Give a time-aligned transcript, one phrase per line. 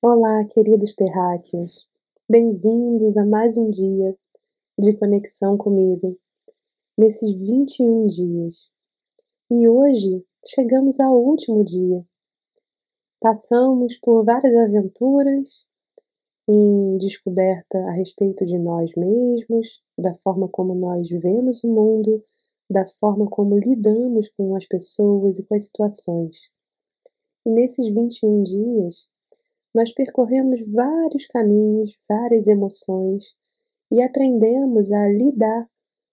[0.00, 1.88] Olá, queridos terráqueos.
[2.30, 4.16] Bem-vindos a mais um dia
[4.78, 6.16] de conexão comigo,
[6.96, 8.70] nesses 21 dias.
[9.50, 12.06] E hoje chegamos ao último dia.
[13.20, 15.66] Passamos por várias aventuras
[16.48, 22.22] em descoberta a respeito de nós mesmos, da forma como nós vivemos o mundo,
[22.70, 26.38] da forma como lidamos com as pessoas e com as situações.
[27.44, 29.08] E nesses 21 dias,
[29.74, 33.24] nós percorremos vários caminhos, várias emoções
[33.90, 35.68] e aprendemos a lidar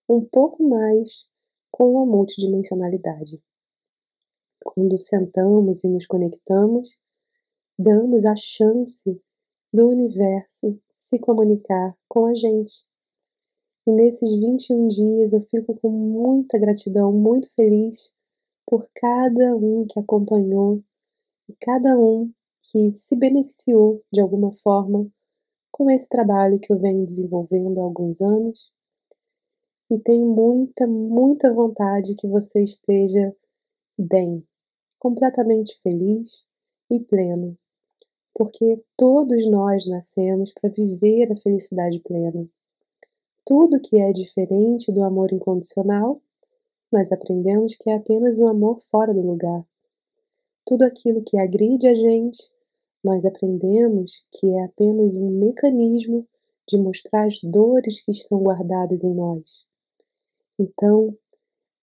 [0.10, 1.26] um pouco mais
[1.72, 3.42] com a multidimensionalidade.
[4.64, 6.98] Quando sentamos e nos conectamos,
[7.78, 9.22] damos a chance
[9.74, 12.86] do universo se comunicar com a gente.
[13.88, 18.12] E nesses 21 dias eu fico com muita gratidão, muito feliz
[18.66, 20.84] por cada um que acompanhou
[21.48, 22.34] e cada um
[22.72, 25.08] que se beneficiou de alguma forma
[25.72, 28.72] com esse trabalho que eu venho desenvolvendo há alguns anos.
[29.92, 33.36] E tenho muita, muita vontade que você esteja
[33.98, 34.42] bem,
[34.98, 36.46] completamente feliz
[36.90, 37.58] e pleno,
[38.34, 42.48] porque todos nós nascemos para viver a felicidade plena.
[43.46, 46.22] Tudo que é diferente do amor incondicional,
[46.92, 49.66] nós aprendemos que é apenas um amor fora do lugar.
[50.66, 52.55] Tudo aquilo que agride a gente,
[53.06, 56.28] nós aprendemos que é apenas um mecanismo
[56.68, 59.64] de mostrar as dores que estão guardadas em nós.
[60.58, 61.16] Então,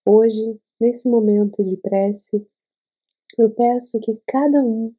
[0.05, 2.45] hoje, nesse momento de prece,
[3.39, 4.93] eu peço que cada um,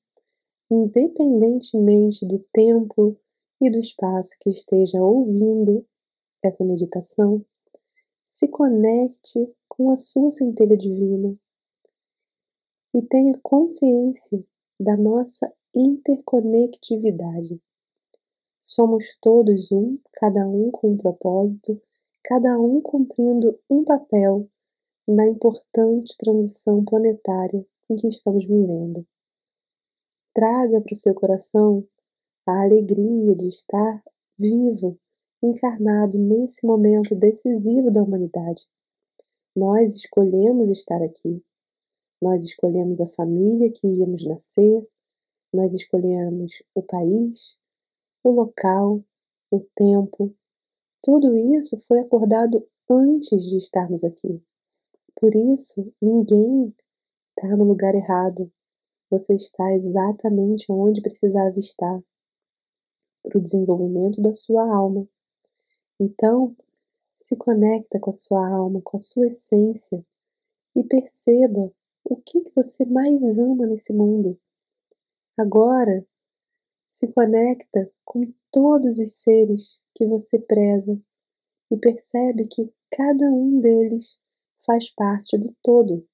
[0.71, 3.19] independentemente do tempo
[3.59, 5.85] e do espaço que esteja ouvindo
[6.41, 7.45] essa meditação,
[8.29, 11.37] se conecte com a sua centelha divina
[12.93, 14.41] e tenha consciência
[14.79, 17.61] da nossa interconectividade.
[18.61, 21.81] Somos todos um, cada um com um propósito,
[22.23, 24.47] cada um cumprindo um papel
[25.07, 29.05] na importante transição planetária em que estamos vivendo.
[30.33, 31.85] Traga para o seu coração
[32.45, 34.03] a alegria de estar
[34.37, 34.97] vivo,
[35.41, 38.65] encarnado nesse momento decisivo da humanidade.
[39.55, 41.43] Nós escolhemos estar aqui.
[42.21, 44.87] Nós escolhemos a família que íamos nascer,
[45.53, 47.55] nós escolhemos o país,
[48.23, 49.03] o local,
[49.51, 50.33] o tempo.
[51.01, 54.41] Tudo isso foi acordado antes de estarmos aqui.
[55.15, 56.73] Por isso, ninguém
[57.29, 58.51] está no lugar errado.
[59.09, 62.01] Você está exatamente onde precisava estar
[63.21, 65.07] para o desenvolvimento da sua alma.
[65.99, 66.55] Então,
[67.21, 70.05] se conecta com a sua alma, com a sua essência
[70.75, 71.71] e perceba
[72.03, 74.37] o que, que você mais ama nesse mundo.
[75.37, 76.05] Agora,
[76.91, 80.99] se conecta com todos os seres que você preza
[81.71, 84.19] e percebe que cada um deles
[84.63, 86.07] faz parte do todo.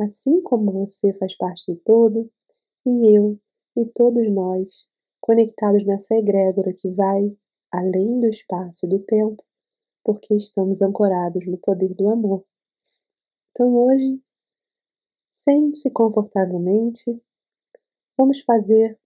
[0.00, 2.30] Assim como você faz parte do todo,
[2.86, 3.38] e eu
[3.76, 4.86] e todos nós,
[5.20, 7.36] conectados nessa egrégora que vai
[7.70, 9.44] além do espaço e do tempo,
[10.02, 12.42] porque estamos ancorados no poder do amor.
[13.50, 14.18] Então hoje,
[15.32, 17.20] sente-se confortavelmente
[18.16, 18.98] Vamos fazer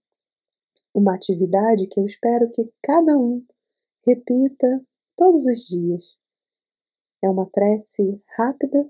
[0.93, 3.45] uma atividade que eu espero que cada um
[4.07, 4.85] repita
[5.17, 6.17] todos os dias.
[7.21, 8.89] É uma prece rápida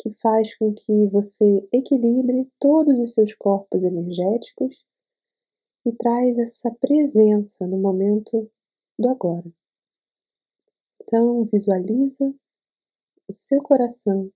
[0.00, 4.84] que faz com que você equilibre todos os seus corpos energéticos
[5.86, 8.50] e traz essa presença no momento
[8.98, 9.48] do agora.
[11.00, 12.34] Então, visualiza
[13.28, 14.28] o seu coração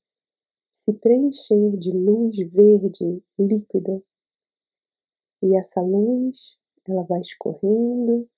[0.73, 4.01] se preencher de luz verde líquida
[5.47, 6.59] e essa luz,
[6.89, 8.29] ela vai escorrendo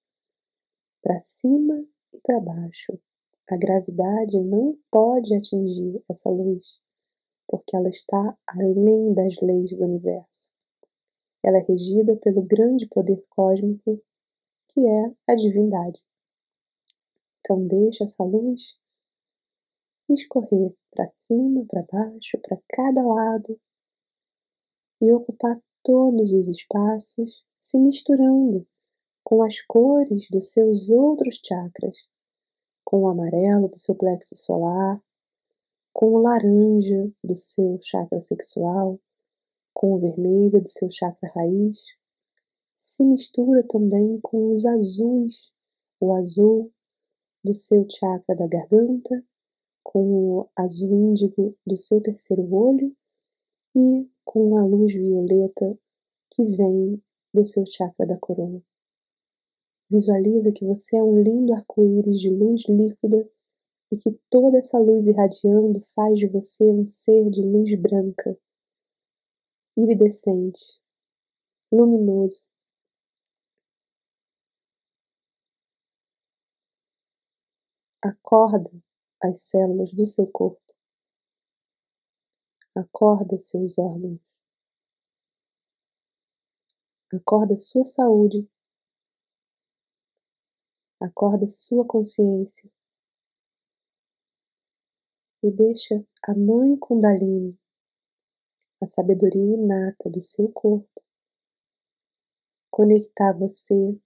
[1.02, 1.82] para cima
[2.12, 3.00] e para baixo.
[3.50, 6.78] A gravidade não pode atingir essa luz,
[7.46, 10.50] porque ela está além das leis do universo.
[11.42, 14.02] Ela é regida pelo grande poder cósmico
[14.68, 16.02] que é a divindade.
[17.40, 18.78] Então deixa essa luz
[20.10, 23.58] escorrer para cima, para baixo, para cada lado
[25.00, 25.58] e ocupar
[25.88, 28.66] todos os espaços se misturando
[29.24, 32.06] com as cores dos seus outros chakras,
[32.84, 35.02] com o amarelo do seu plexo solar,
[35.90, 39.00] com o laranja do seu chakra sexual,
[39.72, 41.78] com o vermelho do seu chakra raiz,
[42.76, 45.50] se mistura também com os azuis,
[45.98, 46.70] o azul
[47.42, 49.24] do seu chakra da garganta,
[49.82, 50.02] com
[50.40, 52.94] o azul índigo do seu terceiro olho
[53.74, 55.78] e com a luz violeta
[56.30, 57.02] que vem
[57.32, 58.62] do seu chakra da coroa.
[59.90, 63.26] Visualiza que você é um lindo arco-íris de luz líquida
[63.90, 68.38] e que toda essa luz irradiando faz de você um ser de luz branca,
[69.74, 70.78] iridescente,
[71.72, 72.46] luminoso.
[78.02, 78.70] Acorda
[79.22, 80.67] as células do seu corpo.
[82.78, 84.20] Acorda seus órgãos.
[87.12, 88.48] Acorda sua saúde.
[91.00, 92.70] Acorda sua consciência.
[95.42, 97.58] E deixa a Mãe Kundalini,
[98.80, 101.02] a sabedoria inata do seu corpo,
[102.70, 104.00] conectar você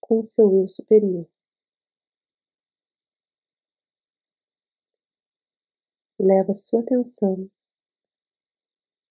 [0.00, 1.28] com o seu eu superior.
[6.20, 7.48] Leva sua atenção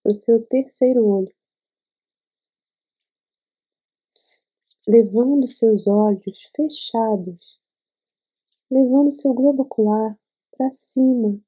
[0.02, 1.34] para o seu terceiro olho,
[4.86, 7.58] levando seus olhos fechados,
[8.70, 10.18] levando seu globo ocular
[10.50, 11.40] para cima,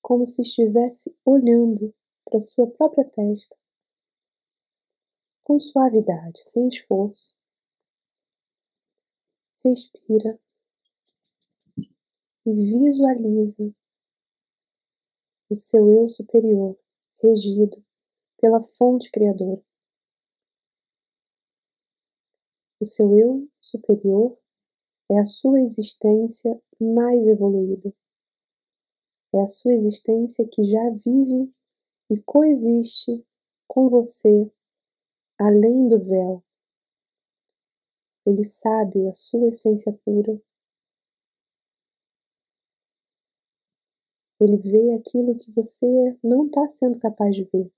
[0.00, 1.94] como se estivesse olhando
[2.24, 3.54] para sua própria testa,
[5.44, 7.34] com suavidade, sem esforço.
[9.62, 10.40] Respira
[12.46, 13.74] e visualiza
[15.52, 16.78] o seu eu superior,
[17.22, 17.84] regido
[18.40, 19.62] pela fonte criadora.
[22.80, 24.38] O seu eu superior
[25.10, 27.94] é a sua existência mais evoluída.
[29.34, 31.52] É a sua existência que já vive
[32.10, 33.22] e coexiste
[33.68, 34.50] com você
[35.38, 36.42] além do véu.
[38.24, 40.40] Ele sabe a sua essência pura
[44.42, 45.86] Ele vê aquilo que você
[46.20, 47.70] não está sendo capaz de ver.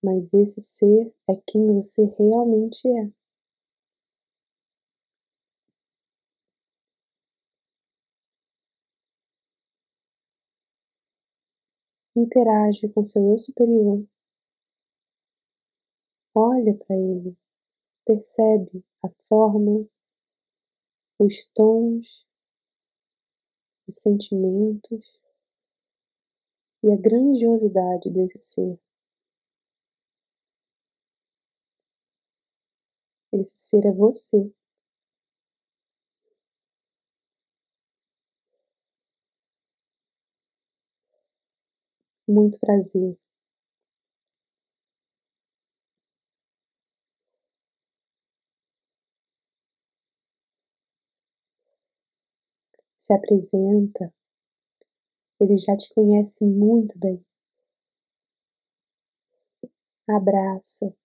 [0.00, 3.10] Mas esse ser é quem você realmente é.
[12.14, 14.06] Interage com seu eu superior.
[16.36, 17.36] Olha para ele,
[18.06, 19.88] percebe a forma,
[21.18, 22.26] os tons,
[23.86, 25.20] os sentimentos
[26.82, 28.78] e a grandiosidade desse ser.
[33.32, 34.52] Esse ser é você.
[42.28, 43.18] Muito prazer.
[53.04, 54.10] Se apresenta,
[55.38, 57.22] ele já te conhece muito bem.
[60.08, 60.96] Abraça.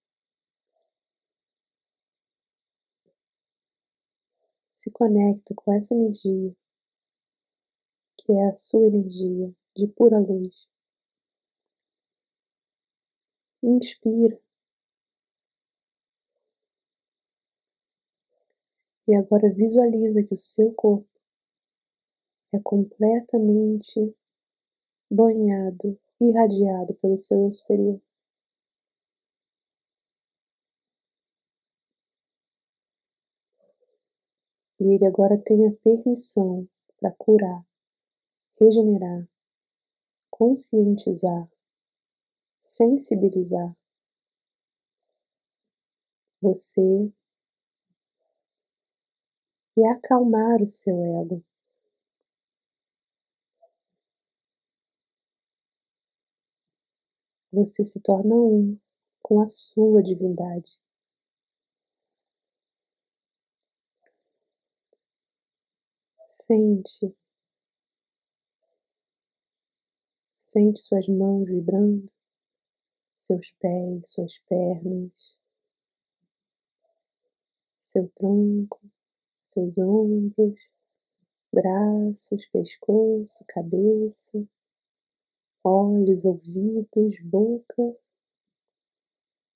[4.73, 6.55] Se conecta com essa energia,
[8.17, 10.69] que é a sua energia de pura luz.
[13.61, 14.39] Inspira.
[19.05, 21.18] E agora visualiza que o seu corpo
[22.51, 24.15] é completamente
[25.09, 28.01] banhado, irradiado pelo seu eu superior.
[34.79, 36.67] E ele agora tem a permissão
[36.99, 37.65] para curar,
[38.59, 39.27] regenerar,
[40.29, 41.49] conscientizar,
[42.61, 43.75] sensibilizar
[46.41, 47.11] você
[49.75, 51.43] e acalmar o seu ego.
[57.51, 58.77] Você se torna um
[59.21, 60.69] com a sua divindade.
[66.27, 67.15] Sente,
[70.39, 72.11] sente suas mãos vibrando,
[73.15, 75.37] seus pés, suas pernas,
[77.79, 78.81] seu tronco,
[79.45, 80.59] seus ombros,
[81.51, 84.47] braços, pescoço, cabeça
[85.63, 87.95] olhos, ouvidos, boca,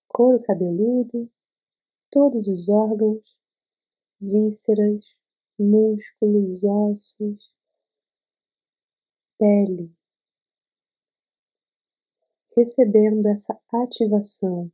[0.08, 1.30] couro cabeludo,
[2.12, 3.36] todos os órgãos,
[4.20, 5.06] vísceras,
[5.58, 7.54] músculos, ossos,
[9.38, 9.92] pele,
[12.56, 14.72] recebendo essa ativação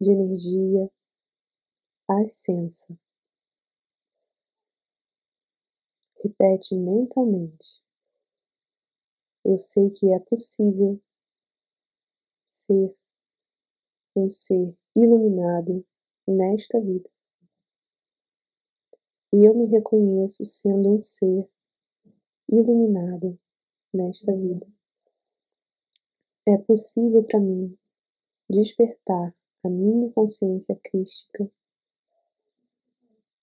[0.00, 0.90] de energia
[2.08, 2.98] ascensa.
[6.22, 7.80] Repete mentalmente.
[9.44, 11.00] Eu sei que é possível
[12.48, 12.94] ser
[14.14, 15.86] um ser iluminado
[16.26, 17.08] nesta vida.
[19.32, 21.48] E eu me reconheço sendo um ser
[22.48, 23.38] iluminado
[23.94, 24.66] nesta vida.
[26.46, 27.78] É possível para mim
[28.48, 31.50] despertar a minha consciência crística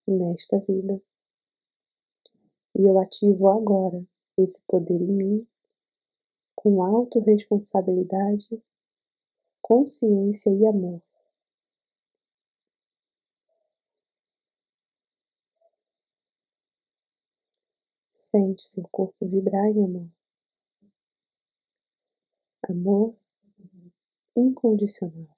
[0.07, 1.01] nesta vida.
[2.75, 4.05] E eu ativo agora
[4.37, 5.47] esse poder em mim
[6.67, 8.61] com autorresponsabilidade,
[9.61, 11.01] consciência e amor.
[18.13, 20.09] Sente seu corpo vibrar em amor.
[22.67, 23.15] Amor
[24.35, 25.37] incondicional,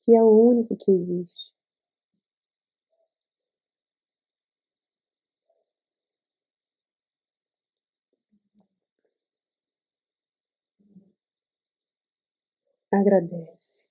[0.00, 1.54] que é o único que existe.
[12.94, 13.88] Agradece.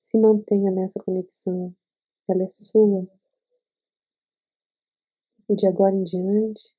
[0.00, 1.76] Se mantenha nessa conexão,
[2.26, 3.06] ela é sua.
[5.50, 6.74] E de agora em diante,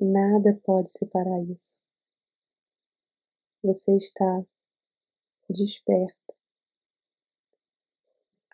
[0.00, 1.80] nada pode separar isso.
[3.64, 4.46] Você está
[5.50, 6.36] desperta,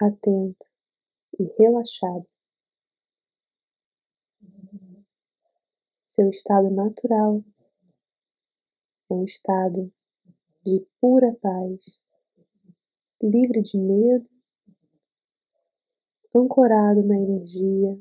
[0.00, 0.66] atenta
[1.38, 2.26] e relaxada.
[6.06, 7.44] Seu estado natural
[9.10, 9.92] é um estado
[10.64, 12.00] de pura paz,
[13.22, 14.26] livre de medo,
[16.34, 17.98] ancorado na energia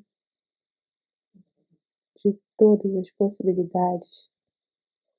[2.15, 4.29] de todas as possibilidades,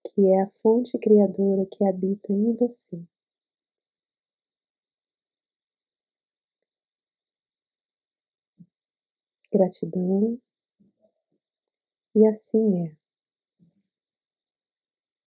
[0.06, 3.04] que é a fonte criadora que habita em você.
[9.52, 10.40] Gratidão,
[12.14, 13.03] e assim é.